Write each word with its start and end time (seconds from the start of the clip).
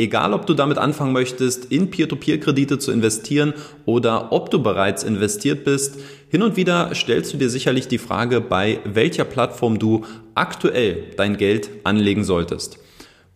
Egal, 0.00 0.32
ob 0.32 0.46
du 0.46 0.54
damit 0.54 0.78
anfangen 0.78 1.12
möchtest, 1.12 1.66
in 1.66 1.90
Peer-to-Peer-Kredite 1.90 2.78
zu 2.78 2.90
investieren 2.90 3.52
oder 3.84 4.32
ob 4.32 4.50
du 4.50 4.62
bereits 4.62 5.02
investiert 5.02 5.62
bist, 5.62 5.98
hin 6.30 6.40
und 6.40 6.56
wieder 6.56 6.94
stellst 6.94 7.34
du 7.34 7.36
dir 7.36 7.50
sicherlich 7.50 7.86
die 7.86 7.98
Frage, 7.98 8.40
bei 8.40 8.78
welcher 8.84 9.24
Plattform 9.24 9.78
du 9.78 10.06
aktuell 10.34 11.04
dein 11.18 11.36
Geld 11.36 11.68
anlegen 11.84 12.24
solltest. 12.24 12.78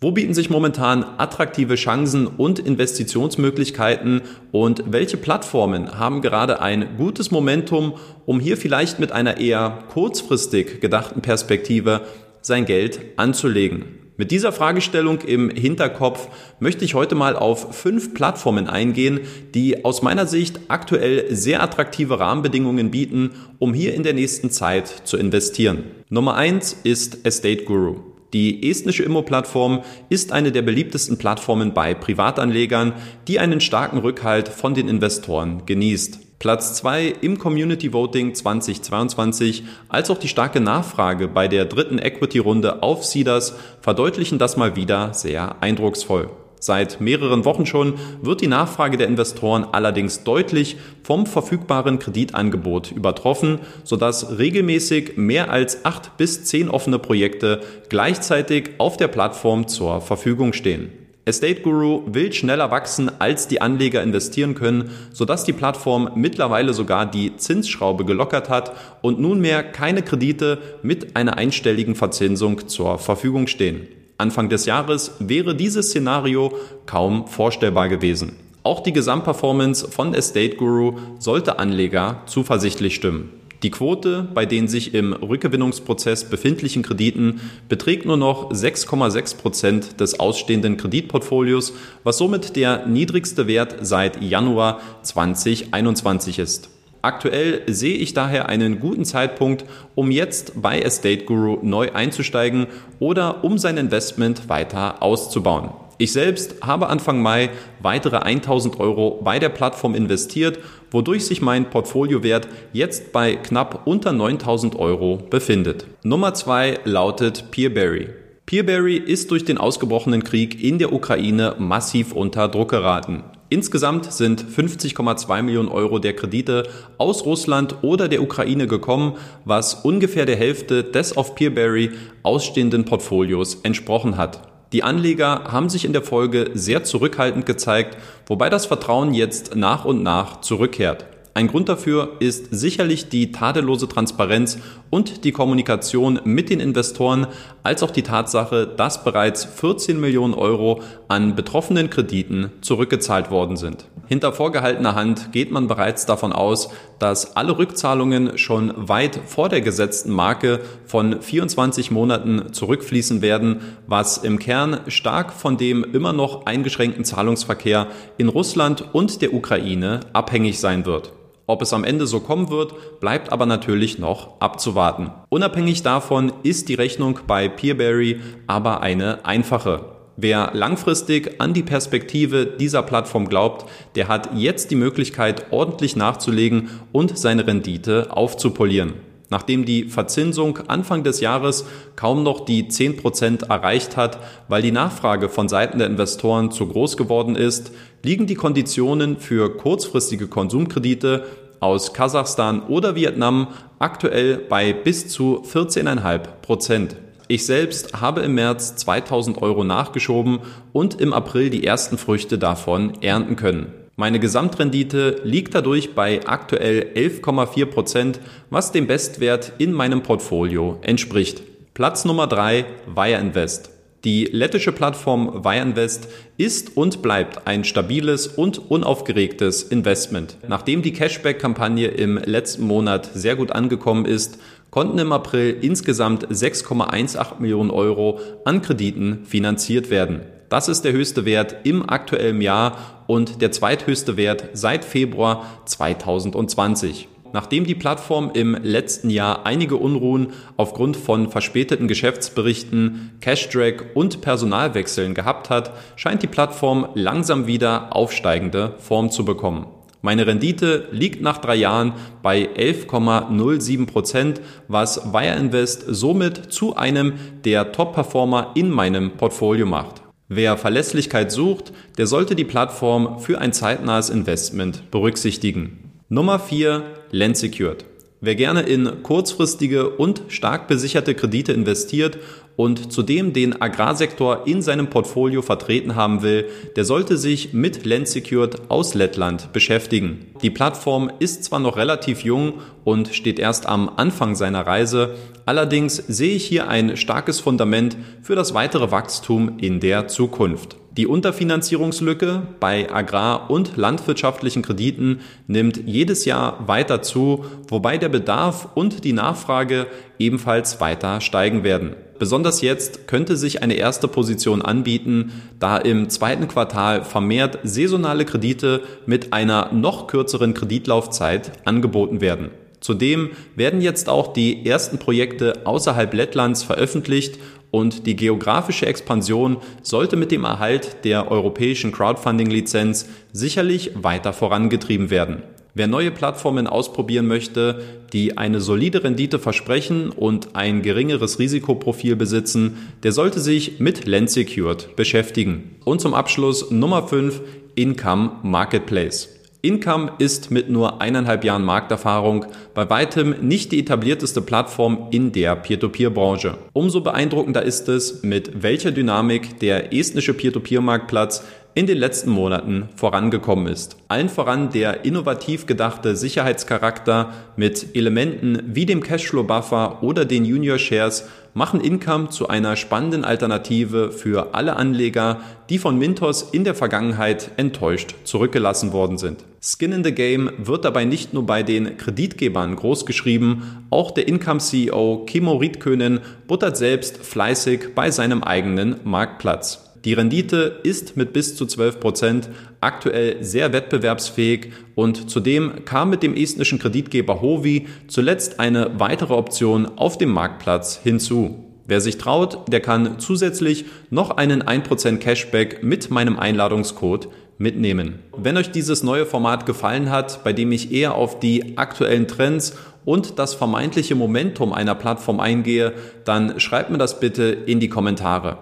Wo 0.01 0.13
bieten 0.13 0.33
sich 0.33 0.49
momentan 0.49 1.05
attraktive 1.19 1.75
Chancen 1.75 2.27
und 2.27 2.61
Investitionsmöglichkeiten 2.61 4.23
und 4.51 4.85
welche 4.91 5.19
Plattformen 5.19 5.99
haben 5.99 6.23
gerade 6.23 6.63
ein 6.63 6.97
gutes 6.97 7.31
Momentum, 7.31 7.93
um 8.25 8.41
hier 8.41 8.57
vielleicht 8.57 8.99
mit 8.99 9.13
einer 9.13 9.37
eher 9.37 9.81
kurzfristig 9.93 10.81
gedachten 10.81 11.21
Perspektive 11.21 12.07
sein 12.41 12.65
Geld 12.65 13.01
anzulegen? 13.17 14.04
Mit 14.17 14.31
dieser 14.31 14.53
Fragestellung 14.53 15.23
im 15.23 15.51
Hinterkopf 15.51 16.29
möchte 16.61 16.85
ich 16.85 16.95
heute 16.95 17.17
mal 17.17 17.35
auf 17.35 17.75
fünf 17.75 18.15
Plattformen 18.15 18.69
eingehen, 18.69 19.21
die 19.55 19.85
aus 19.85 20.03
meiner 20.03 20.27
Sicht 20.27 20.61
aktuell 20.69 21.35
sehr 21.35 21.61
attraktive 21.61 22.21
Rahmenbedingungen 22.21 22.93
bieten, 22.93 23.33
um 23.59 23.75
hier 23.75 23.93
in 23.93 24.05
der 24.05 24.15
nächsten 24.15 24.51
Zeit 24.51 24.87
zu 24.87 25.17
investieren. 25.17 25.83
Nummer 26.11 26.37
eins 26.37 26.77
ist 26.85 27.27
Estate 27.27 27.65
Guru. 27.65 27.97
Die 28.33 28.71
estnische 28.71 29.03
Immo-Plattform 29.03 29.83
ist 30.11 30.31
eine 30.31 30.53
der 30.53 30.63
beliebtesten 30.63 31.19
Plattformen 31.19 31.75
bei 31.75 31.95
Privatanlegern, 31.95 32.93
die 33.27 33.41
einen 33.41 33.61
starken 33.61 33.99
Rückhalt 33.99 34.49
von 34.49 34.75
den 34.75 34.89
Investoren 34.89 35.67
genießt. 35.67 36.24
Platz 36.45 36.75
2 36.75 37.15
im 37.23 37.39
Community 37.39 37.95
Voting 37.95 38.35
2022 38.35 39.65
als 39.89 40.11
auch 40.11 40.19
die 40.19 40.29
starke 40.29 40.61
Nachfrage 40.61 41.27
bei 41.27 41.49
der 41.49 41.65
dritten 41.65 41.99
Equity-Runde 41.99 42.83
auf 42.83 43.03
Seeders 43.03 43.55
verdeutlichen 43.81 44.39
das 44.39 44.59
mal 44.59 44.77
wieder 44.77 45.15
sehr 45.15 45.63
eindrucksvoll. 45.63 46.29
Seit 46.61 47.01
mehreren 47.01 47.47
Wochen 47.47 47.65
schon 47.65 47.95
wird 48.21 48.43
die 48.43 48.47
Nachfrage 48.47 48.99
der 48.99 49.07
Investoren 49.07 49.65
allerdings 49.73 50.23
deutlich 50.25 50.77
vom 51.03 51.25
verfügbaren 51.25 51.99
Kreditangebot 51.99 52.93
übertroffen, 52.93 53.61
sodass 53.83 54.39
regelmäßig 54.39 55.17
mehr 55.17 55.51
als 55.51 55.87
acht 55.87 56.19
bis 56.19 56.45
zehn 56.45 56.69
offene 56.69 56.99
Projekte 56.99 57.63
gleichzeitig 57.89 58.73
auf 58.77 58.99
der 58.99 59.09
Plattform 59.09 59.67
zur 59.67 60.03
Verfügung 60.03 60.53
stehen. 60.53 61.04
Estate 61.27 61.63
Guru 61.63 62.03
will 62.07 62.33
schneller 62.33 62.71
wachsen, 62.71 63.11
als 63.19 63.49
die 63.49 63.63
Anleger 63.63 64.03
investieren 64.03 64.55
können, 64.55 64.91
sodass 65.13 65.45
die 65.45 65.55
Plattform 65.55 66.11
mittlerweile 66.15 66.75
sogar 66.75 67.07
die 67.07 67.37
Zinsschraube 67.37 68.05
gelockert 68.05 68.51
hat 68.51 68.73
und 69.01 69.21
nunmehr 69.21 69.63
keine 69.63 70.03
Kredite 70.03 70.59
mit 70.83 71.17
einer 71.17 71.39
einstelligen 71.39 71.95
Verzinsung 71.95 72.69
zur 72.69 72.99
Verfügung 72.99 73.47
stehen. 73.47 73.89
Anfang 74.19 74.51
des 74.51 74.67
Jahres 74.67 75.13
wäre 75.19 75.55
dieses 75.55 75.89
Szenario 75.89 76.53
kaum 76.85 77.27
vorstellbar 77.27 77.89
gewesen. 77.89 78.37
Auch 78.63 78.81
die 78.81 78.93
Gesamtperformance 78.93 79.89
von 79.91 80.15
Estate 80.15 80.57
Guru 80.57 80.99
sollte 81.19 81.59
Anleger 81.59 82.23
zuversichtlich 82.27 82.95
stimmen. 82.95 83.31
Die 83.65 83.71
Quote 83.71 84.29
bei 84.35 84.45
den 84.45 84.69
sich 84.69 84.93
im 84.93 85.15
Rückgewinnungsprozess 85.15 86.29
befindlichen 86.29 86.83
Krediten 86.83 87.41
beträgt 87.67 88.05
nur 88.05 88.19
noch 88.19 88.51
6,6 88.51 89.39
Prozent 89.39 90.01
des 90.03 90.21
ausstehenden 90.21 90.77
Kreditportfolios, 90.77 91.73
was 92.03 92.19
somit 92.19 92.57
der 92.57 92.87
niedrigste 92.87 93.47
Wert 93.47 93.77
seit 93.81 94.23
Januar 94.23 94.83
2021 95.01 96.41
ist. 96.41 96.69
Aktuell 97.01 97.63
sehe 97.67 97.97
ich 97.97 98.13
daher 98.13 98.51
einen 98.51 98.81
guten 98.81 99.07
Zeitpunkt, 99.07 99.65
um 99.95 100.11
jetzt 100.11 100.61
bei 100.61 100.81
Estate 100.81 101.25
Guru 101.25 101.59
neu 101.63 101.91
einzusteigen 101.95 102.67
oder 102.99 103.45
um 103.45 103.57
sein 103.57 103.79
Investment 103.79 104.51
weiter 104.51 105.03
auszubauen. 105.03 105.71
Ich 105.97 106.13
selbst 106.13 106.57
habe 106.63 106.89
Anfang 106.89 107.23
Mai 107.23 107.51
weitere 107.81 108.17
1000 108.17 108.81
Euro 108.81 109.21
bei 109.23 109.39
der 109.39 109.49
Plattform 109.49 109.95
investiert, 109.95 110.59
wodurch 110.91 111.25
sich 111.25 111.41
mein 111.41 111.71
Portfoliowert 111.71 112.49
jetzt 112.73 113.13
bei 113.13 113.37
knapp 113.37 113.87
unter 113.87 114.13
9000 114.13 114.77
Euro 114.77 115.19
befindet. 115.31 115.87
Nummer 116.03 116.35
zwei 116.35 116.81
lautet 116.85 117.53
Peerberry. 117.53 118.09
Peerberry 118.47 118.97
ist 118.97 119.31
durch 119.31 119.45
den 119.45 119.57
ausgebrochenen 119.57 120.25
Krieg 120.25 120.63
in 120.63 120.79
der 120.79 120.93
Ukraine 120.93 121.55
massiv 121.59 122.13
unter 122.13 122.49
Druck 122.49 122.71
geraten. 122.71 123.23
Insgesamt 123.49 124.13
sind 124.13 124.45
50,2 124.45 125.43
Millionen 125.43 125.69
Euro 125.69 126.01
der 126.01 126.17
Kredite 126.17 126.65
aus 126.99 127.25
Russland 127.25 127.77
oder 127.83 128.09
der 128.09 128.21
Ukraine 128.21 128.67
gekommen, 128.67 129.15
was 129.45 129.75
ungefähr 129.75 130.27
der 130.27 130.37
Hälfte 130.37 130.83
des 130.83 131.17
auf 131.17 131.37
Peerberry 131.37 131.93
ausstehenden 132.25 132.85
Portfolios 132.85 133.61
entsprochen 133.63 134.17
hat. 134.17 134.54
Die 134.75 134.83
Anleger 134.83 135.45
haben 135.53 135.69
sich 135.69 135.85
in 135.85 135.93
der 135.93 136.03
Folge 136.03 136.51
sehr 136.55 136.83
zurückhaltend 136.83 137.47
gezeigt, 137.47 137.97
wobei 138.27 138.51
das 138.51 138.67
Vertrauen 138.67 139.15
jetzt 139.15 139.55
nach 139.55 139.85
und 139.85 140.03
nach 140.03 140.41
zurückkehrt. 140.41 141.07
Ein 141.33 141.47
Grund 141.47 141.69
dafür 141.69 142.17
ist 142.19 142.49
sicherlich 142.51 143.09
die 143.09 143.31
tadellose 143.31 143.89
Transparenz 143.89 144.59
und 144.91 145.23
die 145.23 145.31
Kommunikation 145.31 146.19
mit 146.25 146.51
den 146.51 146.59
Investoren, 146.59 147.29
als 147.63 147.85
auch 147.85 147.93
die 147.93 148.03
Tatsache, 148.03 148.67
dass 148.67 149.05
bereits 149.05 149.45
14 149.45 150.01
Millionen 150.01 150.35
Euro 150.35 150.83
an 151.07 151.37
betroffenen 151.37 151.89
Krediten 151.89 152.51
zurückgezahlt 152.61 153.31
worden 153.31 153.57
sind. 153.57 153.87
Hinter 154.07 154.33
vorgehaltener 154.33 154.95
Hand 154.95 155.33
geht 155.33 155.51
man 155.51 155.67
bereits 155.67 156.05
davon 156.05 156.33
aus, 156.33 156.69
dass 156.99 157.37
alle 157.37 157.57
Rückzahlungen 157.57 158.37
schon 158.37 158.73
weit 158.77 159.21
vor 159.27 159.49
der 159.49 159.61
gesetzten 159.61 160.13
Marke 160.13 160.61
von 160.85 161.23
24 161.23 161.91
Monaten 161.91 162.53
zurückfließen 162.53 163.23
werden, 163.23 163.61
was 163.87 164.19
im 164.19 164.39
Kern 164.39 164.81
stark 164.89 165.33
von 165.33 165.57
dem 165.57 165.85
immer 165.85 166.13
noch 166.13 166.47
eingeschränkten 166.47 167.05
Zahlungsverkehr 167.05 167.87
in 168.19 168.29
Russland 168.29 168.85
und 168.93 169.23
der 169.23 169.33
Ukraine 169.33 170.01
abhängig 170.13 170.61
sein 170.61 170.85
wird. 170.85 171.13
Ob 171.47 171.61
es 171.61 171.73
am 171.75 171.85
Ende 171.85 172.07
so 172.07 172.21
kommen 172.21 172.49
wird, 172.49 173.01
bleibt 173.01 173.31
aber 173.31 173.45
natürlich 173.45 173.99
noch 173.99 174.41
abzuwarten. 174.41 175.11
Unabhängig 175.29 175.83
davon 175.83 176.33
ist 176.43 176.69
die 176.69 176.75
Rechnung 176.75 177.21
bei 177.27 177.49
Peerberry 177.49 178.21
aber 178.47 178.81
eine 178.81 179.27
einfache. 179.27 179.94
Wer 180.17 180.51
langfristig 180.55 181.41
an 181.41 181.55
die 181.55 181.65
Perspektive 181.65 182.47
dieser 182.47 182.83
Plattform 182.83 183.29
glaubt, 183.29 183.69
der 183.97 184.07
hat 184.07 184.31
jetzt 184.37 184.71
die 184.71 184.77
Möglichkeit, 184.77 185.47
ordentlich 185.51 185.97
nachzulegen 185.97 186.71
und 186.93 187.19
seine 187.19 187.47
Rendite 187.47 188.17
aufzupolieren. 188.17 188.95
Nachdem 189.31 189.65
die 189.65 189.85
Verzinsung 189.85 190.59
Anfang 190.69 191.03
des 191.03 191.21
Jahres 191.21 191.65
kaum 191.97 192.23
noch 192.23 192.45
die 192.45 192.69
10% 192.69 193.49
erreicht 193.49 193.97
hat, 193.97 194.19
weil 194.47 194.63
die 194.63 194.71
Nachfrage 194.71 195.29
von 195.29 195.49
Seiten 195.49 195.79
der 195.79 195.89
Investoren 195.89 196.53
zu 196.53 196.69
groß 196.69 196.97
geworden 196.97 197.35
ist, 197.35 197.73
liegen 198.05 198.27
die 198.29 198.37
Konditionen 198.37 199.19
für 199.19 199.57
kurzfristige 199.57 200.29
Konsumkredite 200.29 201.25
aus 201.59 201.93
Kasachstan 201.95 202.63
oder 202.69 202.95
Vietnam 202.95 203.49
aktuell 203.81 204.37
bei 204.37 204.73
bis 204.73 205.09
zu 205.09 205.43
14,5 205.43 207.04
Ich 207.27 207.47
selbst 207.47 208.01
habe 208.01 208.21
im 208.21 208.35
März 208.35 208.77
2000 208.77 209.41
Euro 209.41 209.65
nachgeschoben 209.65 210.41
und 210.73 211.01
im 211.01 211.13
April 211.13 211.49
die 211.49 211.67
ersten 211.67 211.97
Früchte 211.97 212.37
davon 212.37 213.03
ernten 213.03 213.37
können. 213.37 213.73
Meine 213.97 214.19
Gesamtrendite 214.19 215.21
liegt 215.25 215.55
dadurch 215.55 215.95
bei 215.95 216.27
aktuell 216.27 216.93
11,4 216.95 217.67
Prozent, 217.67 218.21
was 218.51 218.73
dem 218.73 218.87
Bestwert 218.87 219.53
in 219.59 219.73
meinem 219.73 220.03
Portfolio 220.03 220.79
entspricht. 220.83 221.43
Platz 221.75 222.05
Nummer 222.05 222.27
3, 222.27 222.67
Wire 222.95 223.21
Invest. 223.21 223.74
Die 224.05 224.25
lettische 224.25 224.71
Plattform 224.71 225.45
Wireinvest 225.45 226.09
ist 226.37 226.77
und 226.77 227.01
bleibt 227.01 227.47
ein 227.47 227.65
stabiles 227.65 228.27
und 228.27 228.71
unaufgeregtes 228.71 229.63
Investment. 229.63 230.37
Nachdem 230.47 230.83
die 230.83 230.93
Cashback-Kampagne 230.93 231.89
im 231.89 232.19
letzten 232.19 232.67
Monat 232.67 233.11
sehr 233.15 233.35
gut 233.35 233.51
angekommen 233.51 234.05
ist, 234.05 234.39
konnten 234.71 234.99
im 234.99 235.13
April 235.13 235.57
insgesamt 235.59 236.27
6,18 236.27 237.41
Millionen 237.41 237.71
Euro 237.71 238.21
an 238.45 238.61
Krediten 238.61 239.25
finanziert 239.25 239.89
werden. 239.89 240.21
Das 240.51 240.69
ist 240.69 240.85
der 240.85 240.93
höchste 240.93 241.25
Wert 241.25 241.57
im 241.65 241.89
aktuellen 241.89 242.43
Jahr 242.43 243.05
und 243.07 243.41
der 243.41 243.53
zweithöchste 243.53 244.19
Wert 244.19 244.51
seit 244.53 244.85
Februar 244.85 245.47
2020. 245.65 247.09
Nachdem 247.35 247.67
die 247.67 247.75
Plattform 247.75 248.31
im 248.33 248.55
letzten 248.63 249.11
Jahr 249.11 249.45
einige 249.45 249.75
Unruhen 249.75 250.29
aufgrund 250.57 250.97
von 250.97 251.29
verspäteten 251.29 251.89
Geschäftsberichten, 251.89 253.17
Cash-Drag 253.21 253.87
und 253.95 254.21
Personalwechseln 254.21 255.15
gehabt 255.15 255.51
hat, 255.51 255.73
scheint 255.97 256.23
die 256.23 256.29
Plattform 256.29 256.91
langsam 256.95 257.49
wieder 257.49 257.89
aufsteigende 257.91 258.77
Form 258.79 259.11
zu 259.11 259.25
bekommen. 259.25 259.67
Meine 260.01 260.29
Rendite 260.29 260.87
liegt 260.93 261.23
nach 261.23 261.39
drei 261.39 261.57
Jahren 261.57 261.95
bei 262.23 262.51
11,07 262.57 263.87
Prozent, 263.87 264.41
was 264.69 265.13
Wire 265.13 265.35
Invest 265.37 265.87
somit 265.89 266.53
zu 266.53 266.77
einem 266.77 267.15
der 267.45 267.73
Top-Performer 267.73 268.53
in 268.55 268.71
meinem 268.71 269.17
Portfolio 269.17 269.67
macht. 269.67 270.03
Wer 270.29 270.57
Verlässlichkeit 270.57 271.33
sucht, 271.33 271.73
der 271.99 272.07
sollte 272.07 272.37
die 272.37 272.45
Plattform 272.45 273.19
für 273.19 273.41
ein 273.41 273.53
zeitnahes 273.53 274.09
Investment 274.09 274.89
berücksichtigen. 274.93 275.81
Nummer 276.11 276.39
4 276.39 276.85
Land 277.15 277.37
Secured. 277.37 277.85
Wer 278.21 278.35
gerne 278.35 278.63
in 278.63 279.05
kurzfristige 279.05 279.89
und 279.91 280.23
stark 280.27 280.67
besicherte 280.67 281.15
Kredite 281.15 281.53
investiert 281.53 282.19
und 282.57 282.93
zudem 282.93 283.33
den 283.33 283.61
Agrarsektor 283.61 284.47
in 284.47 284.63
seinem 284.63 284.89
Portfolio 284.89 285.43
vertreten 285.43 285.95
haben 285.95 286.23
will, 286.23 286.47
der 286.77 286.85
sollte 286.85 287.17
sich 287.17 287.53
mit 287.53 287.85
Landsecured 287.85 288.71
aus 288.71 288.95
Lettland 288.95 289.53
beschäftigen. 289.53 290.27
Die 290.43 290.51
Plattform 290.51 291.11
ist 291.19 291.45
zwar 291.45 291.59
noch 291.59 291.77
relativ 291.77 292.23
jung 292.23 292.55
und 292.85 293.09
steht 293.15 293.39
erst 293.39 293.67
am 293.67 293.91
Anfang 293.97 294.35
seiner 294.35 294.67
Reise, 294.67 295.15
allerdings 295.47 295.97
sehe 295.97 296.37
ich 296.37 296.45
hier 296.45 296.69
ein 296.69 296.97
starkes 296.97 297.41
Fundament 297.41 297.97
für 298.23 298.35
das 298.35 298.55
weitere 298.55 298.91
Wachstum 298.91 299.59
in 299.59 299.81
der 299.81 300.09
Zukunft. 300.09 300.77
Die 300.97 301.09
Unterfinanzierungslücke 301.09 302.47
bei 302.61 302.89
agrar- 302.89 303.51
und 303.51 303.77
landwirtschaftlichen 303.77 304.63
Krediten 304.63 305.23
nimmt 305.49 305.81
jedes 305.87 306.25
Jahr 306.25 306.69
weiter 306.69 307.03
zu, 307.03 307.45
wobei 307.67 307.99
der 307.99 308.11
Bedarf 308.11 308.69
und 308.77 309.03
die 309.03 309.13
Nachfrage 309.13 309.89
ebenfalls 310.21 310.81
weiter 310.81 311.21
steigen 311.21 311.65
werden. 311.65 311.97
Besonders 312.19 312.61
jetzt 312.61 313.09
könnte 313.09 313.37
sich 313.37 313.63
eine 313.63 313.75
erste 313.75 314.09
Position 314.09 314.63
anbieten, 314.63 315.33
da 315.59 315.77
im 315.77 316.09
zweiten 316.09 316.47
Quartal 316.49 317.05
vermehrt 317.05 317.59
saisonale 317.65 318.25
Kredite 318.25 318.83
mit 319.07 319.33
einer 319.33 319.73
noch 319.73 320.07
kürzeren 320.07 320.55
Kreditlaufzeit 320.55 321.53
angeboten 321.65 322.21
werden. 322.21 322.51
Zudem 322.81 323.31
werden 323.57 323.81
jetzt 323.81 324.09
auch 324.09 324.33
die 324.33 324.67
ersten 324.67 324.99
Projekte 324.99 325.63
außerhalb 325.65 326.13
Lettlands 326.13 326.63
veröffentlicht 326.63 327.39
und 327.71 328.07
die 328.07 328.15
geografische 328.15 328.87
Expansion 328.87 329.57
sollte 329.83 330.17
mit 330.17 330.31
dem 330.31 330.45
Erhalt 330.45 331.05
der 331.05 331.31
europäischen 331.31 331.91
Crowdfunding-Lizenz 331.93 333.09
sicherlich 333.33 333.91
weiter 333.95 334.33
vorangetrieben 334.33 335.11
werden. 335.11 335.43
Wer 335.77 335.89
neue 335.89 336.13
Plattformen 336.13 336.69
ausprobieren 336.69 337.27
möchte, 337.27 337.83
die 338.13 338.39
eine 338.39 338.61
solide 338.61 339.03
Rendite 339.03 339.41
versprechen 339.41 340.11
und 340.11 340.55
ein 340.55 340.83
geringeres 340.83 341.41
Risikoprofil 341.41 342.15
besitzen, 342.15 342.77
der 343.03 343.11
sollte 343.11 343.41
sich 343.41 343.81
mit 343.81 344.07
Land 344.07 344.31
Secured 344.31 344.95
beschäftigen. 344.95 345.75
Und 345.85 346.01
zum 346.01 346.15
Abschluss 346.15 346.71
Nummer 346.71 347.09
5 347.09 347.41
Income 347.75 348.37
Marketplace. 348.45 349.31
Income 349.63 350.13
ist 350.19 350.51
mit 350.51 350.69
nur 350.69 351.01
eineinhalb 351.01 351.43
Jahren 351.43 351.65
Markterfahrung 351.65 352.45
bei 352.75 352.89
weitem 352.91 353.35
nicht 353.41 353.73
die 353.73 353.81
etablierteste 353.81 354.43
Plattform 354.43 355.09
in 355.11 355.33
der 355.33 355.57
Peer-to-Peer-Branche. 355.57 356.59
Umso 356.75 357.01
beeindruckender 357.01 357.63
ist 357.63 357.89
es, 357.89 358.23
mit 358.23 358.63
welcher 358.63 358.93
Dynamik 358.93 359.59
der 359.61 359.93
estnische 359.93 360.35
Peer-to-Peer-Marktplatz 360.35 361.43
in 361.75 361.87
den 361.87 361.99
letzten 361.99 362.31
Monaten 362.31 362.89
vorangekommen 362.95 363.67
ist. 363.67 363.97
Allen 364.09 364.29
voran 364.29 364.71
der 364.71 365.05
innovativ 365.05 365.67
gedachte 365.67 366.15
Sicherheitscharakter 366.15 367.33
mit 367.57 367.97
Elementen 367.97 368.63
wie 368.67 368.87
dem 368.87 369.03
Cashflow 369.03 369.43
Buffer 369.43 370.03
oder 370.03 370.25
den 370.25 370.45
Junior 370.45 370.79
Shares 370.79 371.29
machen 371.53 371.81
Income 371.81 372.31
zu 372.31 372.49
einer 372.49 372.77
spannenden 372.77 373.25
Alternative 373.25 374.11
für 374.11 374.55
alle 374.55 374.77
Anleger, 374.77 375.41
die 375.69 375.79
von 375.79 375.99
Mintos 375.99 376.43
in 376.43 376.65
der 376.65 376.75
Vergangenheit 376.75 377.51
enttäuscht 377.57 378.15
zurückgelassen 378.25 378.93
worden 378.93 379.19
sind. 379.19 379.45
Skin 379.61 379.93
in 379.93 380.05
the 380.05 380.13
Game 380.13 380.51
wird 380.59 380.85
dabei 380.85 381.05
nicht 381.05 381.33
nur 381.33 381.47
bei 381.47 381.63
den 381.63 381.97
Kreditgebern 381.97 382.77
großgeschrieben, 382.77 383.87
auch 383.91 384.11
der 384.11 384.29
Income-CEO 384.29 385.25
Kimo 385.27 385.57
Riedkönen 385.57 386.21
buttert 386.47 386.77
selbst 386.77 387.19
fleißig 387.19 387.95
bei 387.95 388.11
seinem 388.11 388.43
eigenen 388.43 388.97
Marktplatz. 389.05 389.94
Die 390.05 390.13
Rendite 390.13 390.81
ist 390.83 391.17
mit 391.17 391.33
bis 391.33 391.57
zu 391.57 391.65
12 391.65 391.99
Prozent 391.99 392.51
aktuell 392.83 393.43
sehr 393.43 393.73
wettbewerbsfähig 393.73 394.71
und 394.95 395.31
zudem 395.31 395.87
kam 395.87 396.11
mit 396.11 396.23
dem 396.23 396.37
estnischen 396.37 396.79
Kreditgeber 396.79 397.41
Hovi 397.41 397.87
zuletzt 398.07 398.61
eine 398.61 398.99
weitere 398.99 399.33
Option 399.33 399.87
auf 399.97 400.19
dem 400.19 400.29
Marktplatz 400.29 401.01
hinzu. 401.03 401.65
Wer 401.87 402.03
sich 402.03 402.19
traut, 402.19 402.71
der 402.71 402.81
kann 402.81 403.19
zusätzlich 403.19 403.87
noch 404.11 404.37
einen 404.37 404.63
1% 404.63 405.19
Cashback 405.19 405.83
mit 405.83 406.11
meinem 406.11 406.39
Einladungscode 406.39 407.29
mitnehmen. 407.57 408.19
Wenn 408.37 408.59
euch 408.59 408.71
dieses 408.71 409.03
neue 409.03 409.25
Format 409.25 409.65
gefallen 409.65 410.11
hat, 410.11 410.45
bei 410.45 410.53
dem 410.53 410.73
ich 410.73 410.93
eher 410.93 411.15
auf 411.15 411.41
die 411.41 411.79
aktuellen 411.79 412.29
Trends 412.29 412.77
und 413.07 413.39
das 413.39 413.55
vermeintliche 413.55 414.15
Momentum 414.15 414.73
einer 414.73 414.95
Plattform 414.95 415.41
eingehe, 415.41 415.93
dann 416.25 416.59
schreibt 416.61 416.91
mir 416.91 416.99
das 416.99 417.21
bitte 417.21 417.45
in 417.45 417.81
die 417.81 417.89
Kommentare. 417.89 418.59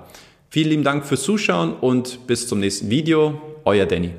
Vielen 0.53 0.69
lieben 0.69 0.85
Dank 0.85 1.07
fürs 1.07 1.23
Zuschauen 1.23 1.73
und 1.73 2.27
bis 2.27 2.47
zum 2.47 2.61
nächsten 2.61 2.91
Video. 2.91 3.41
Euer 3.65 3.87
Danny. 3.87 4.11